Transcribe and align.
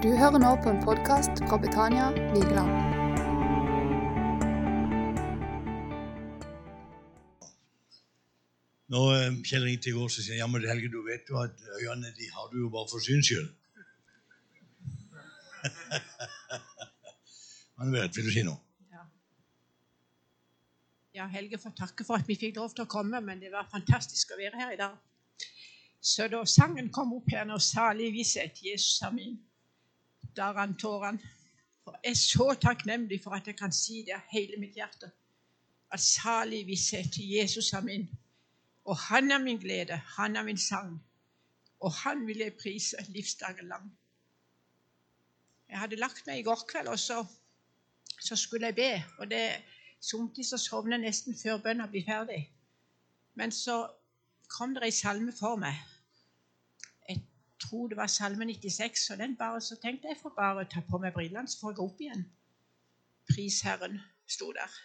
Du 0.00 0.08
hører 0.16 0.40
nå 0.40 0.50
på 0.64 0.70
en 0.72 0.78
podkast 0.80 1.42
fra 1.44 1.58
Betania 1.60 2.06
Vigeland. 2.32 2.70
Når 8.94 9.08
eh, 9.16 9.36
Kjell 9.44 9.66
ringte 9.68 9.90
i 9.90 9.92
går, 9.92 10.08
så 10.08 10.24
sier 10.24 10.38
han 10.38 10.40
ja, 10.40 10.46
men 10.48 10.64
Helge, 10.70 10.88
du 10.94 11.02
vet 11.04 11.28
jo 11.28 11.36
at 11.42 11.52
øynene 11.82 12.14
de 12.16 12.30
har 12.32 12.48
du 12.48 12.56
jo 12.62 12.70
bare 12.72 12.88
for 12.88 13.04
syns 13.04 13.28
skyld. 13.28 13.52
Han 17.82 17.92
vet, 17.92 18.16
vil 18.16 18.30
du 18.30 18.32
si 18.38 18.46
noe? 18.48 18.56
Ja. 18.96 19.04
ja, 21.20 21.28
Helge 21.36 21.60
får 21.60 21.76
takke 21.82 22.08
for 22.08 22.16
at 22.16 22.24
vi 22.24 22.40
fikk 22.40 22.56
lov 22.56 22.72
til 22.72 22.88
å 22.88 22.92
komme, 22.96 23.20
men 23.20 23.36
det 23.44 23.52
var 23.52 23.68
fantastisk 23.68 24.32
å 24.32 24.40
være 24.40 24.64
her 24.64 24.72
i 24.78 24.80
dag. 24.80 24.96
Så 26.00 26.24
da 26.32 26.40
sangen 26.48 26.88
kom 26.88 27.12
opp 27.20 27.28
her, 27.36 27.44
nå, 27.44 27.60
salig 27.60 28.08
visshet 28.16 28.64
Jesus 28.64 28.96
er 29.04 29.12
min', 29.20 29.36
da 30.36 30.52
rant 30.52 30.78
tårene. 30.80 31.20
For 31.84 31.96
jeg 32.04 32.10
er 32.10 32.14
så 32.14 32.54
takknemlig 32.62 33.20
for 33.24 33.30
at 33.30 33.46
jeg 33.46 33.56
kan 33.56 33.72
si 33.72 34.02
det 34.06 34.14
av 34.14 34.26
hele 34.32 34.60
mitt 34.60 34.76
hjerte. 34.76 35.10
At 35.90 36.00
salig 36.00 36.66
visshet 36.66 37.18
Jesus 37.18 37.72
er 37.72 37.80
min. 37.80 38.08
Og 38.84 38.96
han 38.96 39.30
er 39.30 39.38
min 39.38 39.58
glede, 39.58 39.96
han 40.16 40.36
er 40.36 40.42
min 40.42 40.58
sang. 40.58 41.00
Og 41.80 41.92
han 41.92 42.26
vil 42.26 42.38
jeg 42.38 42.54
prise 42.62 42.96
livsdagen 43.08 43.68
lang. 43.68 43.90
Jeg 45.68 45.78
hadde 45.78 45.96
lagt 45.96 46.26
meg 46.26 46.38
i 46.38 46.42
går 46.42 46.64
kveld, 46.68 46.88
og 46.88 46.98
så, 46.98 47.24
så 48.20 48.36
skulle 48.36 48.66
jeg 48.66 48.74
be. 48.74 49.04
Og 49.18 49.30
det 49.30 49.62
somtid 50.00 50.44
så 50.44 50.58
sovner 50.58 50.96
jeg 50.96 51.06
nesten 51.06 51.36
før 51.42 51.62
bønna 51.62 51.86
blir 51.86 52.04
ferdig. 52.04 52.42
Men 53.34 53.52
så 53.52 53.86
kom 54.50 54.74
det 54.74 54.84
ei 54.84 54.94
salme 54.94 55.32
for 55.32 55.56
meg. 55.56 55.78
Jeg 57.60 57.68
tror 57.68 57.88
det 57.88 57.96
var 57.96 58.06
salme 58.06 58.44
96, 58.44 59.10
og 59.10 59.18
den 59.18 59.36
bare, 59.36 59.60
så 59.60 59.76
tenkte 59.82 60.08
jeg 60.08 60.16
får 60.22 60.32
bare 60.36 60.64
ta 60.64 60.80
på 60.80 60.98
meg 60.98 61.12
brillene, 61.12 61.48
så 61.48 61.58
får 61.60 61.70
jeg 61.70 61.76
gå 61.76 61.84
opp 61.84 61.98
igjen. 62.00 62.22
Pris 63.28 63.60
Herren 63.60 63.98
sto 64.26 64.48
der. 64.56 64.78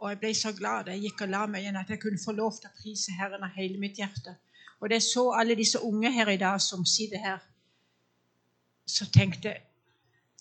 Og 0.00 0.08
jeg 0.08 0.18
ble 0.22 0.30
så 0.34 0.52
glad 0.56 0.86
da 0.88 0.94
jeg 0.96 1.10
gikk 1.10 1.26
og 1.26 1.28
la 1.28 1.42
meg 1.46 1.66
igjen, 1.66 1.76
at 1.76 1.92
jeg 1.92 2.00
kunne 2.00 2.22
få 2.24 2.32
lov 2.32 2.56
til 2.56 2.70
å 2.70 2.78
prise 2.78 3.12
Herren 3.18 3.44
av 3.44 3.52
hele 3.52 3.76
mitt 3.78 4.00
hjerte. 4.00 4.38
Og 4.80 4.88
det 4.88 5.02
så 5.04 5.26
alle 5.36 5.58
disse 5.60 5.82
unge 5.84 6.08
her 6.12 6.32
i 6.32 6.40
dag 6.40 6.56
som 6.64 6.86
sitter 6.88 7.20
her, 7.20 7.44
så 8.86 9.04
tenkte 9.12 9.52
jeg 9.52 9.66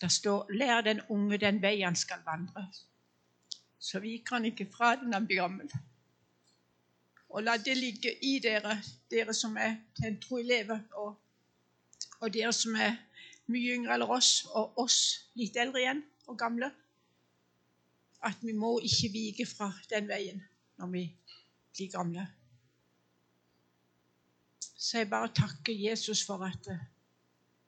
det 0.01 0.11
står 0.11 0.47
'Lær 0.49 0.81
den 0.81 1.01
unge 1.09 1.37
den 1.37 1.61
vei 1.61 1.81
han 1.81 1.95
skal 1.95 2.23
vandre'. 2.25 2.65
Så 3.79 3.99
vi 3.99 4.17
kan 4.17 4.45
ikke 4.45 4.71
fra 4.77 4.95
den 4.95 5.13
han 5.13 5.25
blir 5.25 5.41
gammel. 5.41 5.71
Og 7.29 7.43
la 7.43 7.57
det 7.61 7.77
ligge 7.77 8.15
i 8.25 8.39
dere, 8.41 8.79
dere 9.11 9.33
som 9.37 9.57
er 9.57 9.75
en 10.05 10.17
tro 10.21 10.39
elever, 10.41 10.79
og, 10.97 11.15
og 12.19 12.33
dere 12.33 12.53
som 12.53 12.75
er 12.75 12.95
mye 13.49 13.75
yngre 13.77 13.93
eller 13.93 14.11
oss, 14.17 14.45
og 14.53 14.77
oss 14.81 15.29
litt 15.37 15.57
eldre 15.57 15.81
igjen 15.83 16.01
og 16.29 16.37
gamle, 16.39 16.71
at 18.25 18.41
vi 18.41 18.53
må 18.53 18.79
ikke 18.83 19.11
vike 19.13 19.45
fra 19.47 19.69
den 19.91 20.09
veien 20.09 20.41
når 20.79 20.91
vi 20.93 21.03
blir 21.75 21.91
gamle. 21.93 22.25
Så 24.79 24.97
jeg 24.97 25.09
bare 25.11 25.31
takker 25.35 25.75
Jesus 25.75 26.23
for 26.25 26.43
at 26.45 26.67
eh, 26.71 26.83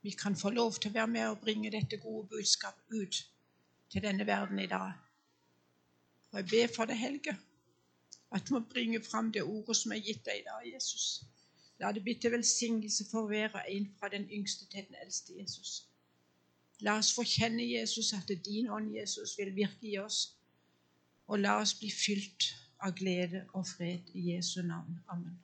vi 0.01 0.11
kan 0.17 0.35
få 0.35 0.49
lov 0.49 0.77
til 0.79 0.91
å 0.91 0.95
være 0.95 1.11
med 1.11 1.27
og 1.27 1.41
bringe 1.43 1.71
dette 1.71 1.99
gode 2.01 2.27
budskapet 2.31 2.95
ut 2.95 3.21
til 3.91 4.03
denne 4.03 4.27
verden 4.27 4.59
i 4.59 4.67
dag. 4.71 4.93
Og 6.31 6.39
jeg 6.39 6.47
ber 6.51 6.75
for 6.75 6.87
det, 6.87 6.97
Helge, 6.97 7.35
at 8.31 8.47
du 8.47 8.53
må 8.53 8.59
bringe 8.59 9.01
fram 9.03 9.31
det 9.31 9.43
ordet 9.43 9.75
som 9.77 9.91
er 9.91 10.03
gitt 10.05 10.25
deg 10.25 10.41
i 10.41 10.47
dag, 10.47 10.73
Jesus. 10.73 11.23
La 11.79 11.91
det 11.91 12.03
bli 12.05 12.13
til 12.13 12.31
velsignelse 12.31 13.07
for 13.11 13.27
hver 13.27 13.55
og 13.57 13.61
en 13.67 13.87
fra 13.99 14.09
den 14.09 14.27
yngste 14.31 14.65
til 14.65 14.85
den 14.87 14.95
eldste 15.03 15.37
Jesus. 15.39 15.87
La 16.81 16.97
oss 16.97 17.13
få 17.13 17.25
kjenne 17.27 17.65
Jesus, 17.67 18.13
at 18.13 18.31
din 18.45 18.69
ånd, 18.69 18.95
Jesus, 18.95 19.37
vil 19.37 19.55
virke 19.55 19.87
i 19.89 19.97
oss. 19.97 20.35
Og 21.27 21.39
la 21.39 21.59
oss 21.61 21.73
bli 21.77 21.91
fylt 21.91 22.51
av 22.81 22.95
glede 22.97 23.45
og 23.53 23.67
fred 23.67 24.09
i 24.13 24.31
Jesu 24.33 24.61
navn. 24.61 24.99
Amen. 25.07 25.37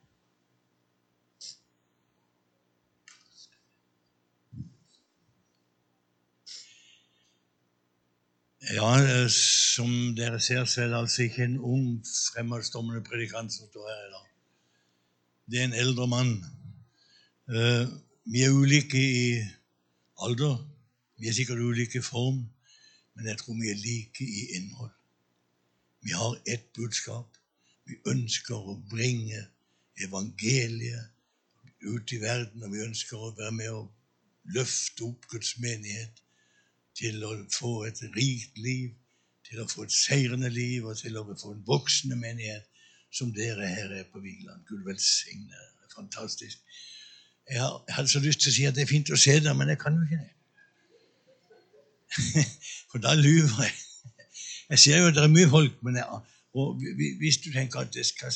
Ja, 8.58 8.98
eh, 8.98 9.28
som 9.30 9.90
dere 10.18 10.40
ser, 10.40 10.64
så 10.64 10.82
er 10.82 10.88
det 10.90 10.98
altså 10.98 11.22
ikke 11.22 11.44
en 11.44 11.58
ung, 11.58 12.00
fremadstormende 12.34 13.04
predikant 13.06 13.54
som 13.54 13.68
står 13.70 13.86
her 13.86 14.00
i 14.06 14.10
dag. 14.10 14.24
Det 15.50 15.60
er 15.60 15.64
en 15.64 15.78
eldre 15.78 16.06
mann. 16.10 16.32
Eh, 17.48 17.86
vi 18.24 18.42
er 18.42 18.50
ulike 18.50 18.98
i 18.98 19.38
alder. 20.26 20.58
Vi 21.18 21.28
er 21.28 21.32
sikkert 21.38 21.62
ulike 21.62 21.98
i 21.98 22.02
form, 22.02 22.42
men 23.14 23.26
jeg 23.26 23.38
tror 23.38 23.54
vi 23.54 23.70
er 23.70 23.78
like 23.84 24.24
i 24.24 24.46
innhold. 24.58 24.90
Vi 26.02 26.10
har 26.10 26.42
ett 26.46 26.72
budskap. 26.74 27.38
Vi 27.86 27.94
ønsker 28.10 28.58
å 28.58 28.80
bringe 28.90 29.46
evangeliet 30.02 31.06
ut 31.82 32.12
i 32.12 32.20
verden, 32.20 32.62
og 32.62 32.72
vi 32.74 32.82
ønsker 32.82 33.16
å 33.22 33.34
være 33.38 33.54
med 33.54 33.70
og 33.70 33.92
løfte 34.54 35.06
opp 35.06 35.30
Guds 35.30 35.58
menighet 35.62 36.24
til 36.98 37.22
å 37.24 37.34
få 37.54 37.72
et 37.88 38.00
rikt 38.16 38.58
liv, 38.58 38.90
til 39.48 39.62
å 39.62 39.68
få 39.70 39.86
et 39.86 39.94
seirende 39.94 40.50
liv 40.52 40.86
og 40.86 40.98
til 40.98 41.16
å 41.16 41.24
få 41.30 41.54
en 41.54 41.64
voksende 41.66 42.18
menighet 42.20 42.66
som 43.14 43.30
dere 43.32 43.66
her 43.66 43.94
er 44.00 44.08
på 44.12 44.20
Vigeland. 44.20 44.64
Gud 44.68 44.84
velsigne. 44.86 45.66
Fantastisk. 45.94 46.58
Jeg, 47.50 47.64
hadde 47.88 48.08
så 48.08 48.20
lyst 48.20 48.42
til 48.44 48.52
å 48.52 48.54
si 48.54 48.66
at 48.68 48.76
det 48.76 48.84
er 48.84 48.90
fint 48.90 49.10
å 49.10 49.18
se 49.18 49.38
dere, 49.38 49.54
men 49.56 49.72
jeg 49.72 49.80
kan 49.80 49.96
jo 49.96 50.04
ikke 50.04 50.20
det. 50.20 50.34
For 52.90 53.02
da 53.04 53.14
lyver 53.16 53.64
jeg. 53.64 53.74
Jeg 54.68 54.82
ser 54.82 55.00
jo 55.00 55.08
at 55.08 55.16
det 55.16 55.24
er 55.24 55.32
mye 55.32 55.48
folk, 55.48 55.78
men 55.84 55.96
jeg, 55.96 56.20
og 56.60 56.82
hvis 57.20 57.40
du 57.40 57.48
tenker 57.54 57.86
at, 57.86 57.92
det 57.94 58.04
skal, 58.04 58.34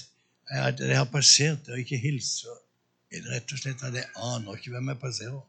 at 0.48 0.80
jeg 0.80 0.96
har 0.96 1.08
passert 1.12 1.68
og 1.68 1.80
ikke 1.80 2.00
hilst, 2.00 2.40
så 2.40 2.54
er 3.12 3.20
det 3.20 3.34
rett 3.34 3.52
og 3.52 3.60
slett 3.60 3.84
at 3.84 3.98
jeg 4.00 4.08
aner 4.16 4.56
ikke 4.56 4.72
hvem 4.72 4.88
jeg 4.94 5.00
passerer. 5.02 5.42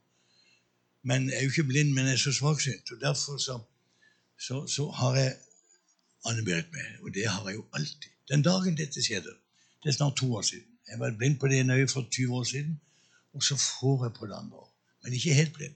Men 1.03 1.29
jeg 1.29 1.37
er 1.37 1.41
jo 1.41 1.49
ikke 1.49 1.63
blind, 1.63 1.91
men 1.93 2.05
jeg 2.05 2.13
er 2.13 2.17
så 2.17 2.31
svaksynt. 2.31 2.91
Og 2.91 3.01
derfor 3.01 3.37
så, 3.37 3.59
så, 4.39 4.67
så 4.67 4.89
har 4.89 5.15
jeg 5.15 5.35
Anne-Berit 6.25 6.71
med. 6.71 6.99
Og 7.03 7.13
det 7.13 7.27
har 7.27 7.47
jeg 7.47 7.55
jo 7.55 7.65
alltid. 7.73 8.11
Den 8.31 8.41
dagen 8.41 8.77
dette 8.77 9.03
skjedde, 9.03 9.33
det 9.83 9.89
er 9.89 9.97
snart 9.97 10.15
to 10.15 10.35
år 10.35 10.41
siden 10.41 10.69
Jeg 10.87 10.99
var 10.99 11.15
blind 11.17 11.39
på 11.39 11.47
det 11.47 11.59
ene 11.59 11.73
øyet 11.73 11.91
for 11.91 12.07
20 12.11 12.35
år 12.35 12.43
siden, 12.43 12.81
og 13.33 13.43
så 13.43 13.55
får 13.55 14.05
jeg 14.05 14.13
på 14.13 14.25
det 14.27 14.33
andre. 14.33 14.67
Men 15.03 15.13
ikke 15.13 15.33
helt 15.33 15.53
blind. 15.53 15.75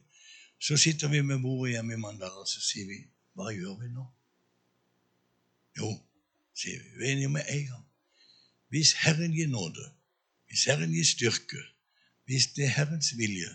Så 0.59 0.77
sitter 0.77 1.07
vi 1.07 1.21
med 1.21 1.39
bordet 1.39 1.71
hjemme 1.71 1.93
i 1.93 1.97
Mandal, 1.97 2.31
og 2.31 2.47
så 2.47 2.61
sier 2.61 2.85
vi 2.87 2.97
Hva 3.33 3.51
gjør 3.53 3.75
vi 3.81 3.89
nå? 3.93 4.05
Jo, 5.77 5.89
sier 6.55 6.79
vi. 6.83 6.89
Vi 6.99 7.05
er 7.05 7.11
enige 7.11 7.29
med 7.29 7.41
en 7.49 7.65
gang. 7.67 7.85
Hvis 8.69 8.93
Herren 8.93 9.31
gir 9.31 9.47
nåde, 9.47 9.91
hvis 10.47 10.63
Herren 10.65 10.91
gir 10.91 11.05
styrke, 11.05 11.61
hvis 12.25 12.47
det 12.55 12.65
er 12.65 12.73
Herrens 12.79 13.13
vilje, 13.17 13.51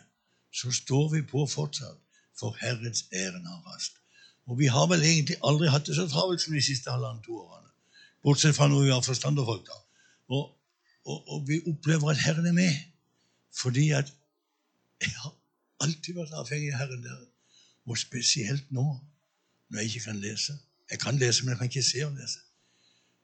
så 0.53 0.71
står 0.71 1.09
vi 1.15 1.23
på 1.23 1.47
fortsatt, 1.47 1.99
for 2.39 2.57
Herrens 2.61 3.05
æren 3.13 3.47
har 3.47 3.61
rast. 3.73 3.93
Og 4.47 4.59
vi 4.59 4.67
har 4.67 4.87
vel 4.87 5.03
egentlig 5.03 5.37
aldri 5.45 5.69
hatt 5.71 5.87
det 5.87 5.97
så 5.97 6.09
travelt 6.09 6.43
som 6.43 6.55
de 6.55 6.63
siste 6.63 6.91
halvannet 6.91 7.25
to 7.25 7.37
årene. 7.39 7.71
Bortsett 8.23 8.57
fra 8.57 8.69
når 8.69 8.83
vi 8.83 8.91
har 8.91 9.01
forstanderfolk. 9.01 9.67
da. 9.67 9.79
Og, 10.29 10.59
og, 11.05 11.29
og, 11.29 11.49
vi 11.49 11.61
opplever 11.67 12.11
at 12.11 12.19
Herren 12.19 12.47
er 12.47 12.53
med. 12.53 12.75
Fordi 13.57 13.91
at 13.91 14.13
jeg 15.03 15.15
har 15.23 15.35
alltid 15.81 16.15
vært 16.15 16.35
avhengig 16.43 16.73
av 16.73 16.79
Herren 16.79 17.05
der. 17.05 17.23
Og 17.87 17.99
spesielt 17.99 18.71
nå, 18.71 18.85
når 19.69 19.79
jeg 19.79 19.87
ikke 19.87 20.05
kan 20.05 20.21
lese. 20.21 20.59
Jeg 20.91 20.99
kan 21.01 21.19
lese, 21.19 21.45
men 21.45 21.51
jeg 21.51 21.59
kan 21.59 21.71
ikke 21.71 21.83
se 21.83 22.05
og 22.07 22.13
lese. 22.13 22.39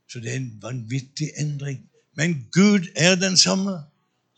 Så 0.08 0.20
det 0.20 0.32
er 0.32 0.40
en 0.40 0.62
vanvittig 0.62 1.30
endring. 1.36 1.84
Men 2.16 2.48
Gud 2.52 2.88
er 2.96 3.14
den 3.14 3.36
samme. 3.36 3.76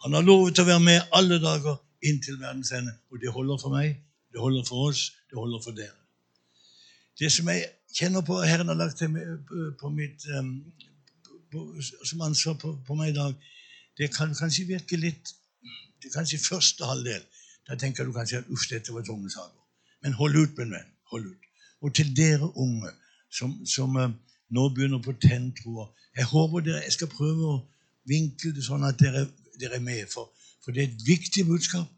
Han 0.03 0.13
har 0.13 0.27
lovet 0.27 0.59
å 0.59 0.67
være 0.67 0.81
med 0.81 1.01
alle 1.13 1.39
dager 1.41 1.79
inntil 2.03 2.41
verdens 2.41 2.73
ende. 2.73 2.93
Og 3.11 3.21
det 3.21 3.33
holder 3.33 3.59
for 3.59 3.75
meg, 3.75 3.97
det 4.33 4.41
holder 4.41 4.65
for 4.69 4.89
oss, 4.89 5.11
det 5.31 5.39
holder 5.39 5.63
for 5.65 5.77
dere. 5.77 5.97
Det 7.19 7.33
som 7.33 7.49
jeg 7.49 7.67
kjenner 7.97 8.21
på 8.25 8.39
Herren 8.43 8.69
har 8.69 8.79
lagt 8.79 8.97
til 8.99 9.17
på 9.81 9.89
mitt, 9.89 10.25
um, 10.39 10.65
på, 11.53 11.67
som 12.05 12.21
ansvar 12.21 12.55
på, 12.55 12.79
på, 12.87 12.95
meg 12.95 13.11
i 13.11 13.19
dag, 13.19 13.35
det 13.99 14.15
kan 14.15 14.35
kanskje 14.35 14.69
virke 14.71 14.97
litt 14.97 15.35
det 16.01 16.09
er 16.09 16.15
kanskje 16.15 16.39
første 16.41 16.87
halvdel. 16.89 17.25
Da 17.69 17.77
tenker 17.77 18.05
du 18.09 18.13
kanskje 18.13 18.39
at 18.41 18.49
uff, 18.49 18.63
dette 18.71 18.93
var 18.95 19.03
tunge 19.05 19.31
saker. 19.31 19.59
Men 20.03 20.17
hold 20.17 20.37
ut, 20.37 20.57
min 20.59 20.73
venn. 20.73 20.93
hold 21.11 21.27
ut. 21.27 21.49
Og 21.81 21.95
til 21.95 22.17
dere 22.17 22.49
unge 22.57 22.89
som, 23.31 23.53
som 23.67 23.97
uh, 23.97 24.09
nå 24.51 24.69
begynner 24.69 25.03
på 25.03 25.13
tenntroer 25.13 25.91
Jeg 26.17 26.25
håper 26.25 26.61
dere, 26.61 26.81
jeg 26.85 26.93
skal 26.93 27.09
prøve 27.13 27.51
å 27.53 27.59
vinkle 28.09 28.55
det 28.55 28.65
sånn 28.65 28.85
at 28.85 28.99
dere, 28.99 29.27
dere 29.61 29.77
er 29.77 29.85
med. 29.85 30.09
For 30.09 30.33
for 30.65 30.73
det 30.73 30.83
er 30.83 30.89
et 30.89 31.07
viktig 31.07 31.47
budskap. 31.47 31.89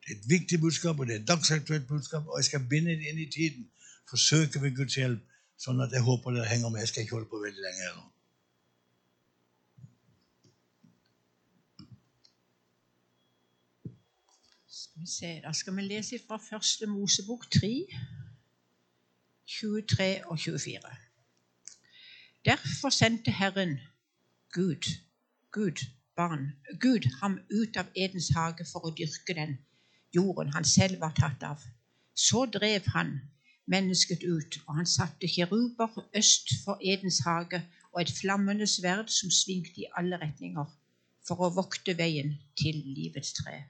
Det 0.00 0.16
er 0.16 0.18
et 0.20 0.28
viktig 0.28 0.60
budskap, 0.60 0.98
og 0.98 1.06
det 1.06 1.14
er 1.16 1.20
et 1.20 1.28
dagsaktuelt 1.28 1.86
budskap. 1.88 2.26
Og 2.26 2.38
jeg 2.38 2.44
skal 2.44 2.68
binde 2.68 2.90
det 2.90 3.08
inn 3.08 3.18
i 3.18 3.30
tiden. 3.30 3.68
Forsøke 4.10 4.62
ved 4.62 4.76
Guds 4.76 4.94
hjelp, 4.94 5.20
sånn 5.60 5.80
at 5.80 5.92
jeg 5.92 6.02
håper 6.02 6.34
dere 6.34 6.48
henger 6.50 6.72
med. 6.72 6.80
Jeg 6.80 6.88
skal 6.88 7.02
ikke 7.04 7.16
holde 7.18 7.30
på 7.30 7.42
veldig 7.44 7.62
lenge 7.66 7.84
heller. 7.86 8.08
Skal 14.80 15.00
vi 15.02 15.06
se, 15.06 15.30
Da 15.44 15.52
skal 15.52 15.76
vi 15.76 15.82
lese 15.86 16.18
fra 16.26 16.36
første 16.50 16.86
Mosebok 16.86 17.46
3, 17.50 17.70
23 19.46 20.26
og 20.26 20.38
24. 20.38 20.80
Derfor 22.44 22.90
sendte 22.90 23.30
Herren 23.30 23.78
Gud, 24.52 24.90
Gud, 25.52 25.84
barn, 26.20 26.46
Gud 26.84 27.08
ham 27.20 27.38
ut 27.50 27.76
av 27.80 27.90
Edens 27.96 28.30
hage 28.36 28.66
for 28.68 28.86
å 28.86 28.94
dyrke 29.00 29.36
den 29.36 29.58
jorden 30.16 30.52
han 30.56 30.66
selv 30.68 31.00
var 31.04 31.14
tatt 31.16 31.44
av. 31.46 31.62
Så 32.14 32.44
drev 32.56 32.88
han 32.94 33.14
mennesket 33.70 34.24
ut, 34.26 34.58
og 34.66 34.80
han 34.80 34.88
satte 34.88 35.30
kiruber 35.30 36.02
øst 36.18 36.52
for 36.64 36.82
Edens 36.82 37.22
hage 37.26 37.62
og 37.92 38.02
et 38.02 38.12
flammende 38.20 38.66
sverd 38.70 39.10
som 39.14 39.32
svingte 39.32 39.84
i 39.84 39.90
alle 39.98 40.18
retninger, 40.20 40.66
for 41.26 41.46
å 41.46 41.52
vokte 41.54 41.96
veien 41.96 42.34
til 42.58 42.82
livets 42.96 43.32
tre. 43.38 43.62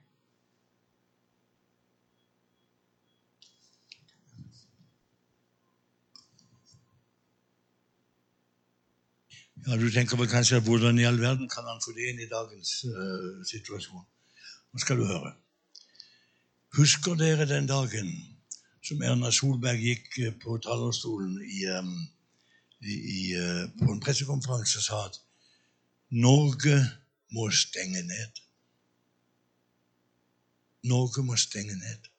Ja, 9.67 9.77
Du 9.77 9.91
tenker 9.91 10.17
vel 10.17 10.27
kanskje 10.27 10.59
hvordan 10.65 10.99
i 10.99 11.03
all 11.05 11.19
verden 11.21 11.49
kan 11.49 11.67
han 11.69 11.81
få 11.85 11.93
det 11.93 12.07
inn 12.09 12.21
i 12.23 12.29
dagens 12.29 12.69
uh, 12.89 13.43
situasjon? 13.45 14.05
Nå 14.73 14.81
skal 14.81 14.97
du 14.97 15.05
høre. 15.05 15.35
Husker 16.77 17.13
dere 17.19 17.45
den 17.45 17.67
dagen 17.69 18.09
som 18.81 19.03
Erna 19.05 19.29
Solberg 19.31 19.83
gikk 19.85 20.17
eh, 20.17 20.33
på 20.33 20.57
talerstolen 20.65 21.35
i, 21.45 21.67
um, 21.77 21.93
i, 22.81 22.95
i, 22.95 23.21
uh, 23.37 23.67
på 23.77 23.91
en 23.93 24.01
pressekonferanse 24.01 24.81
og 24.81 24.87
sa 24.87 25.03
at 25.11 25.21
Norge 26.09 26.79
må 27.37 27.51
stenge 27.53 28.01
ned. 28.01 28.41
Norge 30.89 31.21
må 31.23 31.37
stenge 31.37 31.77
ned. 31.77 32.09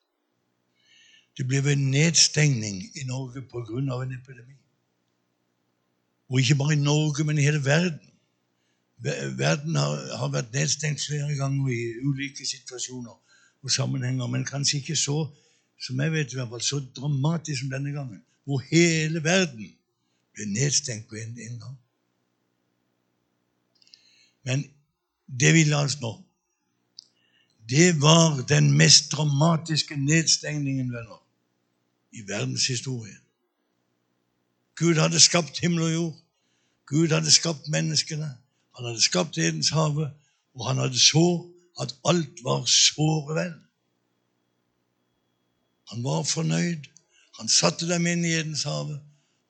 Det 1.37 1.49
blir 1.49 1.67
en 1.75 1.89
nedstengning 1.91 2.85
i 2.95 3.09
Norge 3.11 3.43
pga. 3.43 3.83
en 3.83 4.15
epidemi. 4.21 4.62
Og 6.33 6.41
ikke 6.41 6.55
bare 6.57 6.73
i 6.73 6.81
Norge, 6.81 7.25
men 7.25 7.39
i 7.39 7.43
hele 7.45 7.65
verden. 7.65 8.01
Verden 9.37 9.77
har, 9.77 10.17
har 10.17 10.31
vært 10.33 10.55
nedstengt 10.55 11.03
flere 11.05 11.35
ganger 11.37 11.69
i 11.75 11.81
ulike 12.01 12.47
situasjoner 12.47 13.17
og 13.63 13.71
sammenhenger, 13.71 14.27
men 14.27 14.47
kanskje 14.49 14.79
ikke 14.79 14.97
så, 14.97 15.27
som 15.77 16.01
jeg 16.01 16.13
vet 16.15 16.33
i 16.33 16.39
hvert 16.39 16.49
fall, 16.49 16.63
så 16.65 16.81
dramatisk 16.97 17.61
som 17.61 17.73
denne 17.75 17.93
gangen, 17.93 18.23
hvor 18.49 18.63
hele 18.71 19.21
verden 19.25 19.69
ble 20.33 20.47
nedstengt 20.55 21.11
på 21.11 21.21
en, 21.21 21.37
en 21.37 21.59
gang. 21.61 21.77
Men 24.49 24.65
det 25.27 25.53
vi 25.55 25.67
la 25.69 25.83
oss 25.85 25.99
nå, 26.01 26.15
det 27.69 27.91
var 28.01 28.41
den 28.49 28.73
mest 28.79 29.13
dramatiske 29.13 30.01
nedstengningen, 30.01 30.89
venner, 30.95 31.21
i 32.13 32.25
verdenshistorien. 32.29 33.21
Gud 34.83 34.99
hadde 34.99 35.21
skapt 35.21 35.61
himmel 35.63 35.83
og 35.83 35.93
jord. 35.93 36.15
Gud 36.91 37.13
hadde 37.15 37.31
skapt 37.31 37.69
menneskene. 37.71 38.27
Han 38.77 38.87
hadde 38.89 39.03
skapt 39.03 39.39
Edens 39.39 39.69
hage, 39.71 40.09
og 40.55 40.67
han 40.67 40.81
hadde 40.83 40.99
så 40.99 41.27
at 41.81 41.95
alt 42.05 42.41
var 42.43 42.65
såre 42.67 43.37
vel. 43.37 43.53
Han 45.93 46.03
var 46.05 46.23
fornøyd. 46.27 46.89
Han 47.39 47.49
satte 47.49 47.87
dem 47.89 48.09
inn 48.11 48.25
i 48.27 48.33
Edens 48.41 48.65
hage, 48.67 48.99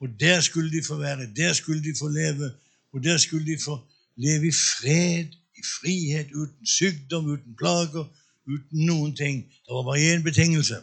og 0.01 0.21
der 0.21 0.41
skulle 0.41 0.71
de 0.71 0.83
få 0.85 0.99
være, 1.01 1.31
der 1.37 1.53
skulle 1.53 1.81
de 1.85 1.95
få 1.99 2.09
leve, 2.09 2.51
og 2.93 3.05
der 3.05 3.17
skulle 3.19 3.47
de 3.47 3.57
få 3.65 3.79
leve 4.17 4.49
i 4.49 4.53
fred, 4.53 5.33
i 5.57 5.63
frihet, 5.79 6.29
uten 6.35 6.67
sykdom, 6.67 7.31
uten 7.31 7.57
plager, 7.57 8.05
uten 8.47 8.85
noen 8.87 9.17
ting. 9.17 9.47
Det 9.49 9.73
var 9.73 9.89
bare 9.89 10.13
én 10.13 10.23
betingelse. 10.23 10.83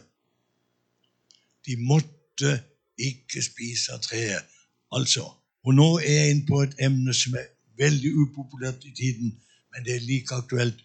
De 1.66 1.76
måtte 1.76 2.62
ikke 3.08 3.42
spise 3.42 3.92
av 3.92 4.02
treet. 4.04 4.46
Altså, 4.92 5.24
og 5.64 5.74
nå 5.74 5.88
er 5.98 6.12
jeg 6.12 6.34
inne 6.34 6.46
på 6.48 6.62
et 6.64 6.76
emne 6.86 7.14
som 7.14 7.36
er 7.38 7.48
veldig 7.80 8.12
upopulært 8.24 8.84
i 8.84 8.94
tiden, 8.96 9.32
men 9.72 9.84
det 9.84 9.96
er 9.96 10.06
like 10.06 10.34
aktuelt. 10.34 10.84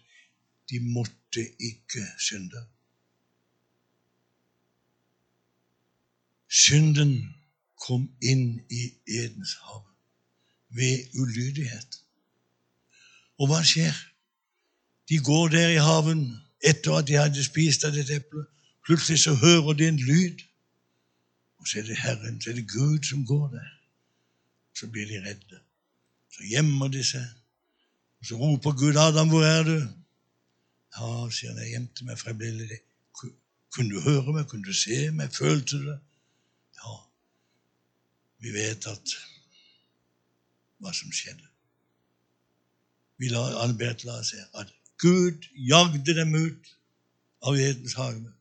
De 0.70 0.80
måtte 0.80 1.42
ikke 1.60 2.02
synde. 2.18 2.62
Synden 6.48 7.12
kom 7.86 8.08
inn 8.22 8.60
i 8.70 8.82
Edens 9.06 9.54
hav 9.66 9.84
ved 10.76 11.20
ulydighet. 11.20 12.00
Og 13.38 13.50
hva 13.50 13.60
skjer? 13.64 13.94
De 15.08 15.18
går 15.22 15.48
der 15.48 15.74
i 15.76 15.82
haven 15.82 16.24
etter 16.64 16.98
at 16.98 17.08
de 17.08 17.18
hadde 17.20 17.44
spist 17.44 17.84
av 17.84 17.94
det 17.94 18.08
eplet. 18.10 18.48
Plutselig 18.86 19.20
så 19.26 19.34
hører 19.34 19.76
de 19.78 19.88
en 19.88 20.00
lyd. 20.00 20.42
Og 21.66 21.70
så 21.70 21.78
er 21.78 21.82
det 21.82 21.96
Herren, 21.98 22.36
så 22.40 22.50
er 22.50 22.54
det 22.54 22.68
Gud 22.70 23.02
som 23.02 23.24
går 23.26 23.48
der. 23.50 23.70
Så 24.78 24.86
blir 24.86 25.06
de 25.06 25.18
redde. 25.24 25.58
Så 26.30 26.44
gjemmer 26.46 26.88
de 26.88 27.00
seg. 27.04 27.24
Og 28.20 28.26
så 28.26 28.36
roper 28.38 28.70
Gud, 28.72 28.94
'Adam, 28.96 29.28
hvor 29.28 29.42
er 29.42 29.62
du?' 29.62 29.88
Ja, 30.96 31.30
sier 31.30 31.50
han, 31.50 31.58
jeg 31.62 31.70
gjemte 31.70 32.04
meg, 32.04 32.18
for 32.18 32.30
jeg 32.30 32.78
Kunne 33.74 33.94
du 33.94 34.00
høre 34.00 34.32
meg? 34.32 34.46
Kunne 34.48 34.64
du 34.64 34.72
se 34.72 35.10
meg? 35.10 35.34
Følte 35.34 35.76
du 35.76 35.90
det? 35.90 35.98
Ja. 36.78 36.94
Vi 38.38 38.52
vet 38.54 38.86
at 38.86 39.16
hva 40.78 40.92
som 40.94 41.12
skjedde. 41.12 41.50
Vi 43.18 43.28
la 43.28 43.42
Albert 43.64 44.04
la 44.04 44.22
seg 44.22 44.40
at 44.54 44.70
Gud 45.02 45.50
jagde 45.56 46.14
dem 46.14 46.34
ut 46.34 46.76
av 47.42 47.58
Edens 47.58 47.98
hage. 47.98 48.32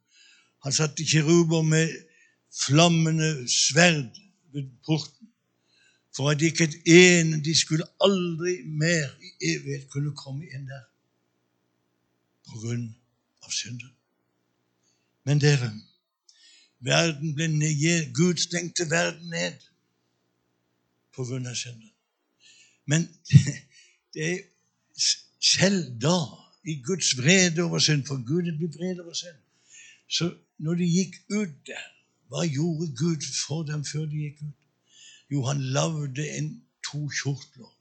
Han 0.63 0.71
satte 0.71 1.05
kiruber 1.05 1.61
med 1.61 1.89
flammende 2.63 3.49
sverd 3.49 4.19
ved 4.53 4.69
porten, 4.85 5.29
for 6.15 6.29
at 6.29 6.41
ikke 6.41 6.63
et 6.63 6.77
ene 6.85 7.43
de 7.43 7.55
skulle 7.55 7.87
aldri 8.01 8.61
mer 8.63 9.09
i 9.21 9.31
evighet 9.51 9.89
kunne 9.91 10.15
komme 10.15 10.47
inn 10.47 10.67
der 10.69 10.85
på 12.47 12.61
grunn 12.61 12.87
av 13.43 13.51
synden. 13.51 13.91
Men 15.25 15.41
dere, 15.41 15.71
verden 16.85 17.33
ble 17.35 17.49
ned, 17.51 18.13
Gud 18.13 18.39
stengte 18.39 18.87
verden 18.89 19.33
ned 19.33 19.57
på 21.15 21.25
grunn 21.25 21.47
av 21.49 21.57
synden. 21.59 21.91
Men 22.85 23.07
det 24.13 24.29
er 24.29 24.39
selv 25.41 25.89
da, 26.01 26.17
i 26.65 26.79
Guds 26.81 27.11
vrede 27.17 27.65
over 27.65 27.79
synd, 27.79 28.05
for 28.07 28.21
Gud 28.25 28.47
blir 28.57 28.71
vred 28.77 29.01
over 29.03 29.13
synd, 29.13 29.41
så 30.09 30.29
når 30.57 30.79
de 30.79 30.87
gikk 30.89 31.17
ut 31.33 31.53
der, 31.67 31.83
hva 32.35 32.43
gjorde 32.43 32.91
Gud 32.99 33.23
for 33.47 33.63
dem 33.63 33.85
før 33.87 34.05
de 34.11 34.25
gikk 34.25 34.41
ut? 34.43 34.55
Jo, 35.31 35.43
han 35.47 35.61
lagde 35.77 36.25
to 36.83 37.07
kjortler. 37.07 37.71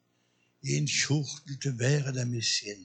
En 0.75 0.87
kjortel 0.89 1.59
til 1.61 1.75
hver 1.81 2.07
av 2.09 2.15
dem 2.15 2.35
i 2.39 2.43
sin, 2.43 2.85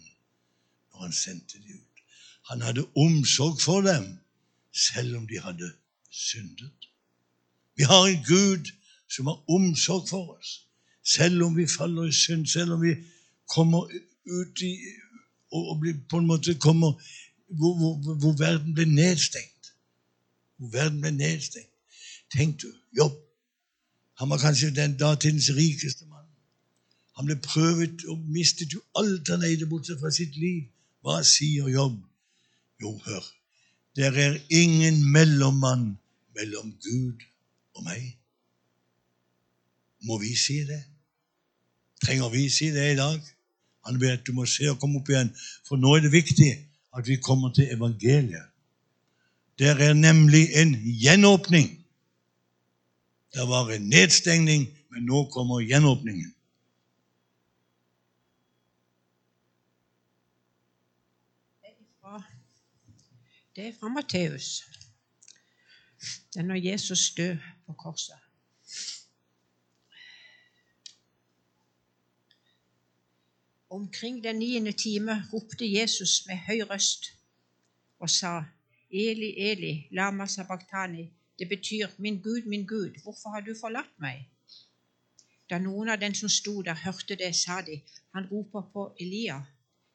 når 0.90 1.06
han 1.06 1.14
sendte 1.14 1.62
dem 1.62 1.78
ut. 1.78 2.02
Han 2.50 2.66
hadde 2.66 2.88
omsorg 2.98 3.62
for 3.62 3.86
dem, 3.86 4.18
selv 4.74 5.18
om 5.18 5.28
de 5.28 5.38
hadde 5.40 5.70
syndet. 6.10 6.90
Vi 7.78 7.86
har 7.86 8.08
en 8.08 8.26
Gud 8.26 8.74
som 9.10 9.30
har 9.30 9.38
omsorg 9.48 10.10
for 10.10 10.34
oss, 10.40 10.66
selv 11.06 11.44
om 11.46 11.56
vi 11.58 11.68
faller 11.68 12.10
i 12.10 12.12
synd, 12.12 12.48
selv 12.48 12.74
om 12.74 12.82
vi 12.82 12.96
kommer 13.48 13.86
ut 14.26 14.62
i 14.66 14.74
og, 15.52 15.70
og 15.70 15.86
på 16.10 16.18
en 16.18 16.28
måte 16.30 16.54
kommer 16.62 16.98
hvor, 17.48 17.74
hvor, 17.78 18.16
hvor 18.22 18.36
verden 18.38 18.74
blir 18.74 18.86
nedstengt. 18.86 19.59
Verden 20.60 21.02
ble 21.02 21.12
nedstengt. 21.12 21.72
Tenk 22.36 22.62
du, 22.62 22.70
Jobb. 22.98 23.16
Han 24.20 24.30
var 24.30 24.38
kanskje 24.38 24.76
den 24.76 24.98
datidens 25.00 25.50
rikeste 25.56 26.06
mann. 26.06 26.28
Han 27.18 27.26
ble 27.26 27.40
prøvet 27.42 28.04
og 28.12 28.20
mistet 28.36 28.74
jo 28.74 28.82
alt 29.00 29.32
han 29.32 29.44
eide, 29.48 29.68
bortsett 29.68 30.00
fra 30.00 30.12
sitt 30.12 30.36
liv. 30.38 30.68
Hva 31.02 31.22
sier 31.24 31.70
Jobb? 31.72 31.98
Jo, 32.82 32.98
hør. 33.06 33.26
Det 33.96 34.06
er 34.08 34.38
ingen 34.50 35.02
mellommann 35.12 35.98
mellom 36.36 36.72
Gud 36.84 37.24
og 37.76 37.84
meg. 37.88 38.04
Må 40.08 40.20
vi 40.20 40.36
si 40.36 40.62
det? 40.68 40.84
Trenger 42.04 42.30
vi 42.32 42.46
si 42.50 42.70
det 42.76 42.92
i 42.94 43.00
dag? 43.00 43.20
Han 43.88 44.00
vet 44.02 44.28
du 44.28 44.36
må 44.36 44.46
se 44.46 44.70
og 44.72 44.80
komme 44.80 45.00
opp 45.00 45.10
igjen, 45.12 45.32
for 45.68 45.80
nå 45.80 45.96
er 45.96 46.06
det 46.06 46.14
viktig 46.14 46.52
at 46.96 47.08
vi 47.08 47.20
kommer 47.24 47.52
til 47.56 47.72
evangeliet. 47.72 48.49
Der 49.60 49.76
er 49.76 49.94
nemlig 49.94 50.48
en 50.56 50.76
gjenåpning. 51.02 51.86
Det 53.34 53.48
var 53.48 53.70
en 53.70 53.82
nedstengning, 53.82 54.68
men 54.90 55.04
nå 55.04 55.26
kommer 55.30 55.60
gjenåpningen. 55.60 56.36
Det 61.62 61.68
er 61.70 61.84
fra, 62.02 62.24
det 63.56 63.92
Matteus. 63.92 64.64
Det 66.34 66.40
er 66.40 66.44
når 66.44 66.56
Jesus 66.56 67.12
døde 67.18 67.42
på 67.66 67.74
korset. 67.74 68.16
Omkring 73.70 74.24
den 74.24 74.40
niende 74.40 74.72
time 74.72 75.24
ropte 75.34 75.74
Jesus 75.74 76.26
med 76.28 76.38
høy 76.38 76.62
røst 76.70 77.06
og 78.00 78.10
sa, 78.10 78.44
Eli, 78.92 79.34
Eli, 79.38 79.88
lama 79.92 80.28
sabachthani. 80.28 81.12
Det 81.40 81.50
betyr, 81.50 81.88
min 81.98 82.22
Gud, 82.22 82.46
min 82.46 82.66
Gud, 82.66 83.02
hvorfor 83.04 83.30
har 83.30 83.42
du 83.42 83.54
forlatt 83.62 84.00
meg? 84.02 84.26
Da 85.50 85.58
noen 85.58 85.90
av 85.90 86.00
den 86.02 86.16
som 86.16 86.30
sto 86.30 86.62
der, 86.62 86.74
hørte 86.74 87.16
det, 87.16 87.36
sa 87.36 87.62
de, 87.62 87.80
han 88.14 88.28
roper 88.32 88.66
på 88.74 88.96
Elia. 89.00 89.38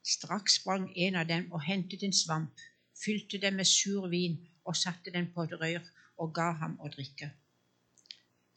Straks 0.02 0.60
sprang 0.60 0.92
en 0.96 1.14
av 1.14 1.26
dem 1.26 1.52
og 1.52 1.62
hentet 1.62 2.02
en 2.02 2.12
svamp, 2.12 2.60
fylte 3.04 3.38
den 3.38 3.56
med 3.56 3.66
sur 3.66 4.08
vin 4.08 4.38
og 4.64 4.76
satte 4.76 5.10
den 5.10 5.26
på 5.34 5.42
et 5.42 5.56
rør 5.60 5.82
og 6.18 6.34
ga 6.34 6.50
ham 6.62 6.78
å 6.80 6.88
drikke. 6.88 7.30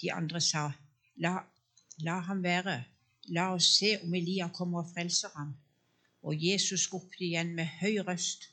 De 0.02 0.12
andre 0.14 0.42
sa, 0.42 0.70
la, 1.18 1.34
la 2.06 2.20
ham 2.30 2.44
være, 2.44 2.78
la 3.34 3.50
oss 3.56 3.72
se 3.80 3.96
om 4.04 4.14
Elia 4.14 4.50
kommer 4.54 4.84
og 4.84 4.94
frelser 4.94 5.34
ham. 5.36 5.56
Og 6.22 6.38
Jesus 6.44 6.88
ropte 6.94 7.26
igjen 7.26 7.56
med 7.58 7.70
høy 7.82 7.98
røst 8.06 8.50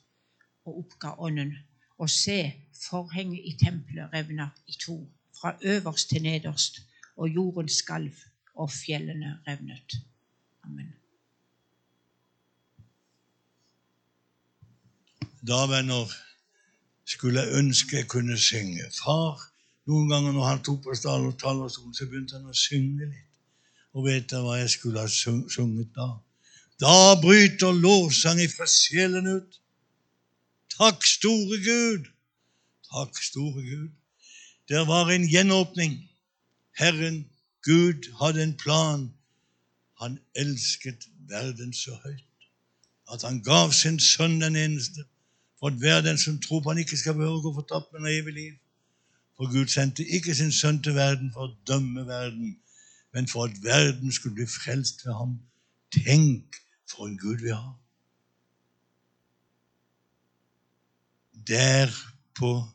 og 0.65 0.81
oppga 0.81 1.13
ånden. 1.21 1.53
Og 1.97 2.09
se, 2.09 2.53
forhenget 2.89 3.41
i 3.45 3.57
tempelet 3.65 4.09
revna 4.13 4.49
i 4.67 4.73
to, 4.85 4.97
fra 5.39 5.57
øverst 5.61 6.09
til 6.09 6.21
nederst, 6.21 6.81
og 7.17 7.29
jorden 7.29 7.69
skalv, 7.69 8.13
og 8.55 8.71
fjellene 8.71 9.39
revnet. 9.47 9.95
Amen. 10.63 10.93
Da, 15.47 15.65
venner, 15.69 16.11
skulle 17.05 17.41
jeg 17.41 17.57
ønske 17.59 17.97
jeg 17.97 18.07
kunne 18.07 18.37
synge. 18.37 18.83
Far, 19.03 19.41
noen 19.85 20.09
ganger 20.09 20.33
når 20.33 20.47
han 20.49 20.63
tok 20.63 20.81
på 20.83 20.95
talerstolen, 21.01 21.93
så 21.93 22.07
begynte 22.09 22.39
han 22.39 22.49
å 22.49 22.57
synge 22.57 23.05
litt. 23.05 23.33
Og 23.95 24.07
vet 24.07 24.25
dere 24.31 24.43
hva 24.43 24.57
jeg 24.59 24.71
skulle 24.73 25.03
ha 25.03 25.07
sunget 25.07 25.91
da? 25.95 26.07
Da 26.81 27.15
bryter 27.21 27.77
lovsang 27.77 28.41
ifra 28.43 28.67
sjelen 28.67 29.29
ut. 29.37 29.61
Takk, 30.77 31.05
store 31.05 31.57
Gud. 31.63 32.05
Takk, 32.91 33.23
store 33.23 33.61
Gud. 33.63 33.89
Det 34.69 34.87
var 34.87 35.09
en 35.09 35.27
gjenåpning. 35.29 36.09
Herren 36.77 37.25
Gud 37.61 38.11
hadde 38.21 38.43
en 38.43 38.57
plan. 38.57 39.13
Han 40.01 40.19
elsket 40.35 41.07
verden 41.29 41.73
så 41.73 41.95
høyt 42.03 42.25
at 43.13 43.21
han 43.21 43.43
gav 43.43 43.71
sin 43.71 43.99
sønn 43.99 44.39
den 44.41 44.55
eneste 44.55 45.05
for 45.59 45.67
at 45.67 45.73
hver 45.73 46.01
den 46.01 46.17
som 46.17 46.39
tror 46.41 46.59
på 46.61 46.69
han 46.69 46.81
ikke 46.81 46.97
skal 46.97 47.13
behøve 47.13 47.37
å 47.39 47.43
gå 47.45 47.53
fortapt, 47.59 47.93
men 47.93 48.07
ha 48.07 48.11
evig 48.11 48.33
liv. 48.33 48.53
For 49.37 49.51
Gud 49.51 49.71
sendte 49.71 50.05
ikke 50.17 50.35
sin 50.35 50.51
sønn 50.51 50.81
til 50.83 50.95
verden 50.97 51.31
for 51.33 51.47
å 51.47 51.55
dømme 51.69 52.05
verden, 52.07 52.55
men 53.13 53.27
for 53.27 53.45
at 53.47 53.61
verden 53.63 54.11
skulle 54.11 54.35
bli 54.41 54.47
frelst 54.49 55.05
ved 55.05 55.13
ham. 55.13 55.37
Tenk 55.93 56.57
for 56.89 57.07
en 57.07 57.17
Gud 57.21 57.43
vi 57.45 57.53
har. 57.53 57.75
Der 61.47 61.91
på 62.35 62.67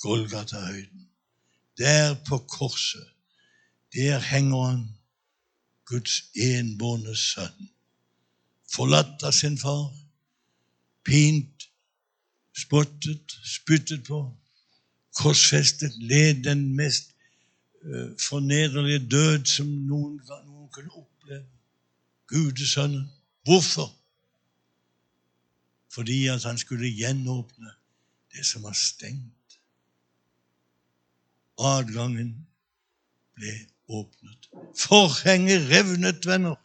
Golgata-høyden, 0.00 1.08
der 1.78 2.14
på 2.28 2.38
korset, 2.38 3.08
der 3.94 4.18
henger 4.18 4.62
han, 4.62 4.96
Guds 5.84 6.22
enbårne 6.34 7.14
sønn, 7.16 7.68
forlatt 8.74 9.22
av 9.22 9.32
sin 9.32 9.58
far, 9.58 9.92
pint 11.06 11.68
spottet, 12.56 13.36
spyttet 13.44 14.02
på, 14.08 14.20
korsfestet, 15.16 15.94
led 16.02 16.42
den 16.44 16.74
mest 16.76 17.12
uh, 17.84 18.10
fornederlige 18.18 19.04
død 19.10 19.44
som 19.46 19.70
noen, 19.88 20.18
noen 20.46 20.68
kunne 20.74 20.92
oppleve. 20.92 21.46
Gudesønnen. 22.26 23.06
Hvorfor? 23.46 23.92
Fordi 25.94 26.26
at 26.26 26.42
han 26.44 26.58
skulle 26.58 26.90
gjenåpne 26.90 27.70
det 28.36 28.46
som 28.46 28.62
var 28.62 28.76
stengt. 28.76 29.58
Adgangen 31.58 32.34
ble 33.36 33.54
åpnet. 33.88 34.48
Forhenget 34.76 35.68
revnet, 35.70 36.26
venner, 36.26 36.56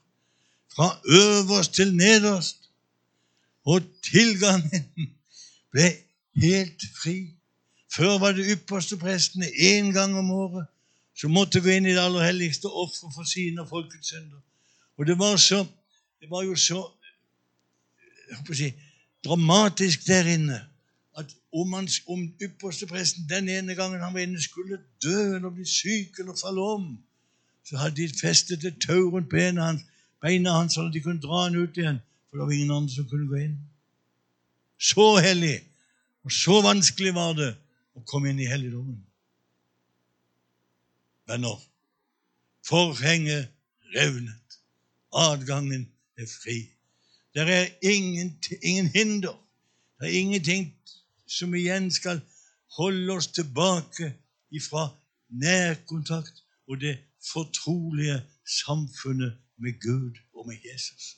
fra 0.75 0.99
øverst 1.05 1.73
til 1.73 1.95
nederst. 1.95 2.57
Og 3.65 3.83
tilgangen 4.03 5.13
ble 5.71 5.87
helt 6.41 6.83
fri. 7.03 7.31
Før 7.95 8.17
var 8.19 8.31
det 8.35 8.47
ypperste 8.55 8.97
prestene 8.97 9.47
én 9.47 9.91
gang 9.95 10.15
om 10.17 10.31
året 10.31 10.67
som 11.15 11.33
måtte 11.35 11.61
gå 11.61 11.75
inn 11.75 11.85
i 11.85 11.93
det 11.93 12.01
aller 12.01 12.23
helligste 12.25 12.67
offeret 12.67 13.13
for 13.13 13.27
sine 13.27 13.61
og 13.61 13.69
folkets 13.69 14.13
synder. 14.13 14.39
Og 14.97 15.05
det 15.07 15.17
var, 15.19 15.35
så, 15.37 15.65
det 16.21 16.29
var 16.31 16.43
jo 16.47 16.55
så 16.55 16.81
si, 18.55 18.71
dramatisk 19.25 20.07
der 20.07 20.27
inne 20.33 20.59
at 21.17 21.35
om, 21.51 21.73
han, 21.73 21.87
om 22.07 22.33
ypperstepresten 22.41 23.29
den 23.29 23.49
ene 23.49 23.75
gangen 23.75 24.01
han 24.01 24.13
var 24.13 24.23
inne, 24.23 24.41
skulle 24.41 24.79
dø 25.03 25.35
eller 25.35 25.49
bli 25.49 25.65
syk 25.67 26.19
eller 26.19 26.37
falle 26.39 26.61
om, 26.61 26.85
så 27.67 27.77
hadde 27.77 27.95
de 28.01 28.19
festet 28.21 28.63
et 28.65 28.79
tau 28.81 29.09
rundt 29.11 29.29
beina 29.29 29.65
hans, 29.65 29.83
beina 30.21 30.55
hans, 30.55 30.73
så 30.73 30.87
de 30.93 31.01
kunne 31.01 31.21
dra 31.21 31.43
han 31.43 31.55
ut 31.55 31.77
igjen. 31.77 31.99
For 32.29 32.37
det 32.37 32.47
var 32.47 32.53
ingen 32.55 32.71
andre 32.71 32.95
som 32.95 33.09
kunne 33.09 33.27
gå 33.27 33.43
inn. 33.43 33.57
Så 34.79 35.17
hellig 35.21 35.59
og 36.23 36.31
så 36.31 36.61
vanskelig 36.61 37.13
var 37.15 37.33
det 37.37 37.51
å 37.97 38.03
komme 38.07 38.31
inn 38.31 38.39
i 38.41 38.49
helligdommen. 38.49 38.99
Venner, 41.29 41.57
forhenget 42.67 43.49
revnet. 43.95 44.59
Adgangen 45.11 45.87
er 46.19 46.27
fri. 46.29 46.59
Det 47.35 47.47
er 47.47 47.67
ingen, 47.81 48.35
ingen 48.61 48.87
hinder. 48.93 49.35
Det 49.99 50.09
er 50.09 50.19
ingenting 50.19 50.69
som 51.31 51.53
igjen 51.55 51.91
skal 51.91 52.19
holde 52.77 53.13
oss 53.13 53.27
tilbake 53.31 54.13
ifra 54.51 54.89
nærkontakt 55.29 56.43
og 56.67 56.81
det 56.81 56.97
fortrolige 57.31 58.17
samfunnet 58.59 59.37
med 59.57 59.79
Gud 59.81 60.19
og 60.33 60.47
med 60.47 60.57
Jesus. 60.65 61.17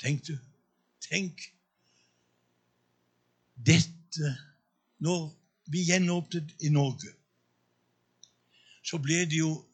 Tenk 0.00 0.26
du, 0.26 0.38
tenk 1.00 1.40
dette 3.66 4.36
Når 4.98 5.22
vi 5.66 5.82
gjenåpnet 5.84 6.52
i 6.60 6.68
Norge, 6.68 7.10
så 8.84 8.98
ble 9.02 9.24
det 9.28 9.38
jo 9.38 9.64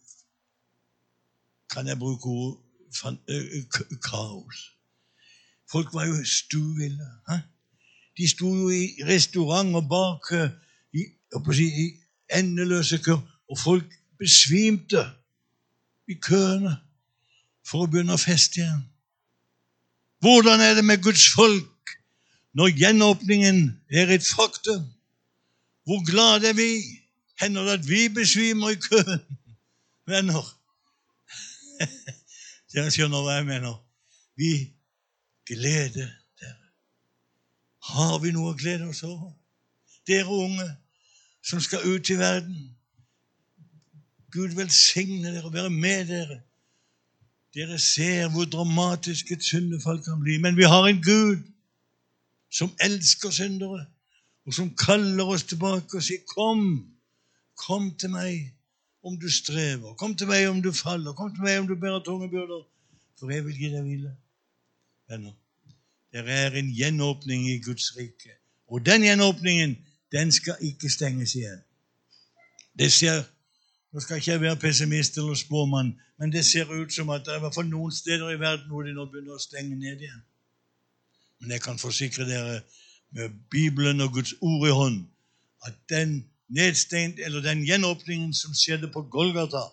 Kan 1.71 1.87
jeg 1.87 1.99
bruke 1.99 2.26
ord 2.26 2.57
kaos. 4.02 4.76
Folk 5.71 5.95
var 5.95 6.04
jo 6.07 6.25
stueville. 6.25 7.07
De 8.20 8.28
sto 8.28 8.50
jo 8.52 8.68
i 8.68 9.00
restaurant 9.08 9.72
og 9.78 9.86
bak 9.88 10.26
i, 10.92 11.06
si, 11.56 11.64
i 11.64 11.86
endeløse 12.36 12.98
kø, 13.00 13.16
og 13.48 13.58
folk 13.58 13.94
besvimte 14.20 15.06
i 16.04 16.18
køene 16.20 16.74
for 17.64 17.86
å 17.86 17.88
begynne 17.88 18.18
å 18.18 18.20
feste 18.20 18.60
igjen. 18.60 18.82
Hvordan 20.20 20.60
er 20.60 20.76
det 20.76 20.84
med 20.84 21.00
Guds 21.00 21.30
folk 21.32 21.96
når 22.52 22.74
gjenåpningen 22.76 23.62
er 23.88 24.12
et 24.12 24.26
faktum, 24.26 24.84
hvor 25.88 26.04
glad 26.04 26.44
er 26.44 26.58
vi? 26.60 26.70
Hender 27.40 27.64
det 27.64 27.78
at 27.78 27.88
vi 27.88 28.02
besvimer 28.12 28.76
i 28.76 28.80
køen? 28.84 29.24
Venner, 30.10 30.44
dere 32.74 32.92
skjønner 32.92 33.24
hva 33.24 33.40
jeg 33.40 33.48
mener. 33.48 33.80
Vi 34.36 34.52
gleder. 35.48 36.19
Har 37.90 38.18
vi 38.23 38.32
noe 38.35 38.52
å 38.52 38.59
glede 38.59 38.88
oss 38.90 39.02
over? 39.06 39.32
Dere 40.06 40.30
unge 40.30 40.66
som 41.42 41.61
skal 41.61 41.87
ut 41.87 42.11
i 42.11 42.18
verden. 42.18 42.76
Gud 44.30 44.54
velsigne 44.54 45.32
dere 45.32 45.49
og 45.49 45.54
være 45.54 45.70
med 45.70 46.06
dere. 46.11 46.40
Dere 47.54 47.78
ser 47.82 48.28
hvor 48.30 48.47
dramatisk 48.47 49.32
et 49.35 49.44
syndefall 49.44 50.02
kan 50.04 50.20
bli. 50.23 50.38
Men 50.38 50.56
vi 50.56 50.68
har 50.70 50.87
en 50.87 51.02
Gud 51.02 51.42
som 52.50 52.70
elsker 52.82 53.30
syndere, 53.30 53.87
og 54.47 54.54
som 54.54 54.70
kaller 54.75 55.25
oss 55.25 55.44
tilbake 55.47 55.97
og 55.97 56.02
sier, 56.02 56.23
'Kom, 56.26 56.87
kom 57.56 57.94
til 57.94 58.11
meg 58.11 58.54
om 59.02 59.20
du 59.20 59.28
strever. 59.30 59.94
Kom 59.94 60.16
til 60.16 60.26
meg 60.26 60.49
om 60.49 60.62
du 60.62 60.73
faller. 60.73 61.12
Kom 61.12 61.35
til 61.35 61.42
meg 61.42 61.61
om 61.61 61.68
du 61.68 61.75
bærer 61.75 62.02
tunge 62.04 62.30
byrder, 62.30 62.62
for 63.18 63.30
jeg 63.30 63.44
vil 63.44 63.59
gi 63.59 63.70
deg 63.75 63.82
hvile.' 63.82 64.16
Venner, 65.09 65.32
det 66.12 66.24
er 66.26 66.56
en 66.58 66.70
gjenåpning 66.74 67.48
i 67.50 67.58
Guds 67.62 67.96
rike. 67.96 68.34
Og 68.68 68.86
den 68.86 69.02
gjenåpningen, 69.02 69.76
den 70.12 70.32
skal 70.32 70.56
ikke 70.60 70.90
stenges 70.90 71.34
igjen. 71.34 71.60
Det 72.78 72.92
ser 72.92 73.22
Nå 73.92 74.00
skal 74.00 74.20
ikke 74.20 74.30
jeg 74.30 74.40
være 74.40 74.56
pessimist 74.56 75.16
eller 75.18 75.34
spåmann, 75.34 75.88
men 76.18 76.32
det 76.32 76.44
ser 76.46 76.68
ut 76.70 76.92
som 76.94 77.08
at 77.10 77.24
det 77.26 77.32
er 77.34 77.50
fall 77.50 77.66
noen 77.66 77.90
steder 77.90 78.28
i 78.30 78.38
verden 78.38 78.68
hvor 78.70 78.84
de 78.86 78.92
nå 78.94 79.08
begynner 79.10 79.34
å 79.34 79.42
stenge 79.42 79.74
ned 79.74 80.04
igjen. 80.04 80.20
Men 81.40 81.56
jeg 81.56 81.62
kan 81.64 81.78
forsikre 81.78 82.26
dere 82.28 82.60
med 83.10 83.34
Bibelen 83.50 84.00
og 84.00 84.12
Guds 84.14 84.36
ord 84.40 84.68
i 84.68 84.70
hånd 84.70 85.00
at 85.66 85.74
den 85.90 86.20
nedstengt, 86.54 87.18
eller 87.18 87.42
den 87.42 87.64
gjenåpningen 87.66 88.34
som 88.34 88.54
skjedde 88.54 88.90
på 88.94 89.02
Golgata, 89.10 89.64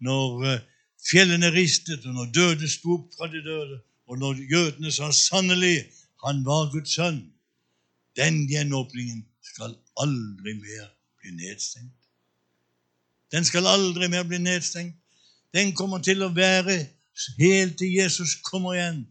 når 0.00 0.44
eh, 0.48 0.64
fjellene 1.10 1.50
ristet, 1.52 2.06
og 2.06 2.14
når 2.14 2.32
døde 2.34 2.68
sto 2.70 2.96
opp 2.98 3.14
fra 3.16 3.28
de 3.32 3.42
døde, 3.44 3.80
og 4.08 4.18
når 4.18 4.42
jødene 4.50 4.92
sa 4.92 5.10
sannelig 5.12 5.84
han 6.24 6.44
var 6.46 6.72
Guds 6.72 6.94
sønn, 6.94 7.32
Den 8.16 8.48
gjenåpningen 8.50 9.20
skal 9.46 9.76
aldri 10.02 10.54
mer 10.58 10.86
bli 11.20 11.30
nedstengt. 11.36 11.94
Den 13.30 13.44
skal 13.44 13.66
aldri 13.66 14.08
mer 14.08 14.24
bli 14.26 14.40
nedstengt. 14.42 14.96
Den 15.54 15.70
kommer 15.76 16.02
til 16.02 16.24
å 16.26 16.32
være 16.34 16.80
helt 17.38 17.78
til 17.78 17.94
Jesus 17.94 18.34
kommer 18.42 18.74
igjen, 18.74 19.04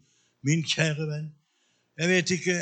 min 0.44 0.60
kjære 0.60 1.08
venn. 1.08 1.30
Jeg 1.98 2.08
vet 2.08 2.30
ikke 2.36 2.58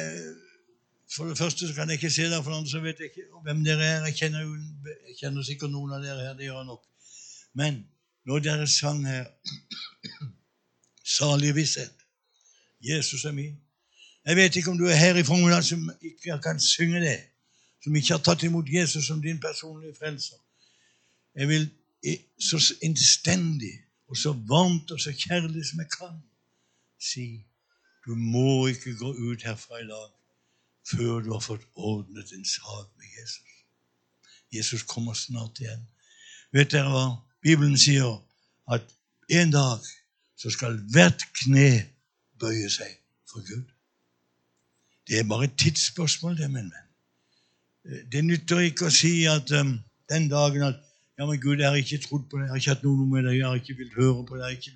For 1.16 1.28
det 1.31 1.38
første 1.38 1.69
så 1.69 1.75
kan 1.75 1.88
jeg 1.88 2.00
ikke 2.00 2.11
se 2.11 2.25
dere, 2.26 2.43
for 2.43 2.50
det 2.50 2.57
andre 2.59 2.71
så 2.71 2.81
vet 2.83 2.99
jeg 2.99 3.12
ikke 3.12 3.43
hvem 3.45 3.61
dere 3.64 3.85
er. 3.85 4.07
Jeg 4.09 4.16
kjenner, 4.19 4.49
jeg 5.07 5.14
kjenner 5.21 5.45
sikkert 5.47 5.71
noen 5.71 5.93
av 5.95 6.02
dere 6.02 6.25
her, 6.25 6.33
det 6.35 6.49
gjør 6.49 6.57
jeg 6.59 6.66
nok. 6.66 6.83
Men 7.55 7.78
når 8.26 8.43
dere 8.43 8.66
sang 8.66 9.07
her 9.07 9.28
Salig 11.16 11.52
visshet. 11.55 12.06
Jesus 12.80 13.25
er 13.25 13.33
min. 13.33 13.56
Jeg 14.26 14.37
vet 14.37 14.56
ikke 14.56 14.71
om 14.71 14.78
du 14.78 14.85
er 14.85 14.95
her 14.95 15.16
i 15.16 15.23
formiddag 15.23 15.64
som 15.64 15.90
ikke 16.02 16.38
kan 16.42 16.61
synge 16.61 17.00
det, 17.00 17.21
som 17.85 17.97
ikke 17.97 18.14
har 18.14 18.23
tatt 18.23 18.42
imot 18.42 18.68
Jesus 18.68 19.06
som 19.06 19.23
din 19.23 19.40
personlige 19.40 19.95
frelser. 19.99 20.37
Jeg 21.35 21.49
vil 21.49 21.71
så 22.40 22.75
innstendig 22.83 23.73
og 24.09 24.16
så 24.16 24.33
varmt 24.33 24.90
og 24.90 25.00
så 25.00 25.12
kjærlig 25.12 25.66
som 25.66 25.78
jeg 25.78 25.90
kan 25.99 26.23
si 27.00 27.45
du 28.06 28.14
må 28.14 28.66
ikke 28.66 28.95
gå 28.99 29.11
ut 29.12 29.42
herfra 29.42 29.80
i 29.83 29.87
dag 29.87 30.11
før 30.90 31.21
du 31.21 31.33
har 31.33 31.42
fått 31.42 31.66
ordnet 31.75 32.33
en 32.33 32.45
sak 32.45 32.87
med 32.99 33.06
Jesus. 33.18 33.52
Jesus 34.52 34.83
kommer 34.83 35.14
snart 35.14 35.59
igjen. 35.61 35.83
Vet 36.52 36.71
dere 36.73 36.92
hva? 36.92 37.06
Bibelen 37.42 37.75
sier 37.78 38.23
at 38.71 38.87
en 39.28 39.50
dag 39.50 39.83
så 40.38 40.50
skal 40.54 40.78
hvert 40.95 41.26
kne 41.40 41.71
bøye 42.40 42.71
seg 42.71 42.93
for 43.31 43.45
Gud. 43.47 43.64
Det 45.07 45.19
er 45.19 45.28
bare 45.28 45.45
et 45.45 45.59
tidsspørsmål, 45.59 46.37
det, 46.38 46.50
min 46.50 46.73
venn. 46.75 48.02
Det 48.12 48.25
nytter 48.25 48.64
ikke 48.66 48.88
å 48.88 48.95
si 48.95 49.12
at 49.31 49.52
um, 49.55 49.76
den 50.11 50.26
dagen 50.31 50.64
at 50.66 50.83
ja, 51.19 51.25
men 51.25 51.40
Gud, 51.40 51.62
jeg 51.62 51.69
har 51.69 51.78
ikke 51.81 52.02
trodd 52.02 52.26
på 52.28 52.40
deg, 52.40 52.49
jeg 52.49 52.52
har 52.52 52.61
ikke 52.61 52.75
hatt 52.75 52.85
noe 52.85 53.07
med 53.09 53.25
deg, 53.25 53.38
jeg 53.38 53.47
har 53.47 53.61
ikke 53.61 53.76
villet 53.78 53.97
høre 53.97 54.25
på 54.28 54.40
deg. 54.40 54.66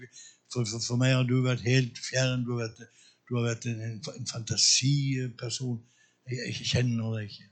For, 0.52 0.64
for, 0.64 0.78
for, 0.86 1.00
meg 1.00 1.12
har 1.12 1.26
du 1.28 1.40
vært 1.44 1.66
helt 1.66 1.98
fjern. 2.00 2.46
Du 2.46 2.54
har 2.54 2.62
vært, 2.62 3.02
du 3.28 3.36
har 3.36 3.48
vært 3.50 3.66
en, 3.68 3.82
en 3.90 4.30
fantasiperson. 4.30 5.76
Jeg, 6.30 6.38
jeg 6.46 6.70
kjenner 6.72 7.18
deg 7.18 7.28
ikke. 7.28 7.50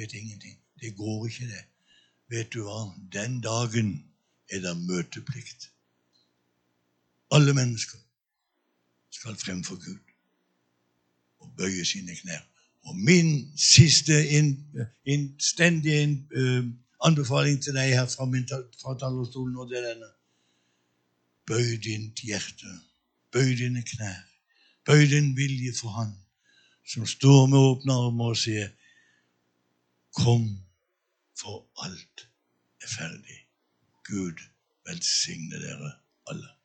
Vet 0.00 0.16
ingenting. 0.18 0.58
Det 0.82 0.90
går 0.98 1.28
ikke, 1.28 1.46
det. 1.52 1.62
Vet 2.32 2.50
du 2.56 2.64
hva? 2.66 2.80
Den 3.14 3.38
dagen 3.44 3.94
er 4.50 4.64
det 4.64 4.74
møteplikt. 4.88 5.70
Alle 7.36 7.54
mennesker 7.54 8.02
skal 9.16 9.36
fremfor 9.40 9.78
Gud 9.84 9.98
og 11.42 11.52
bøye 11.58 11.84
sine 11.84 12.16
knær. 12.16 12.42
Og 12.86 12.96
min 12.96 13.30
siste 13.58 14.16
innstendige 15.04 16.02
in, 16.02 16.14
uh, 16.36 16.64
anbefaling 17.06 17.62
til 17.62 17.74
deg 17.74 17.94
her 17.98 18.06
fra, 18.06 18.24
min, 18.24 18.46
fra 18.82 18.94
talerstolen, 18.98 19.56
og 19.56 19.70
det 19.70 19.80
er 19.80 19.88
denne. 19.88 20.12
Bøy 21.46 21.76
ditt 21.82 22.22
hjerte, 22.26 22.70
bøy 23.32 23.52
dine 23.58 23.82
knær, 23.82 24.22
bøy 24.86 25.02
din 25.10 25.34
vilje 25.36 25.74
for 25.80 25.94
Han 25.98 26.14
som 26.86 27.06
står 27.06 27.46
med 27.50 27.58
åpne 27.58 27.92
armer 27.92 28.34
og 28.34 28.38
sier, 28.38 28.70
Kom, 30.16 30.46
for 31.36 31.66
alt 31.84 32.28
er 32.80 32.88
ferdig. 32.88 33.40
Gud 34.08 34.40
velsigne 34.88 35.58
dere 35.60 35.90
alle. 36.30 36.55